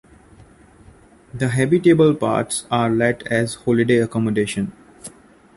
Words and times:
The 1.31 1.49
habitable 1.49 2.15
parts 2.15 2.65
are 2.71 2.89
let 2.89 3.21
as 3.27 3.53
holiday 3.53 3.97
accommodation. 3.99 4.73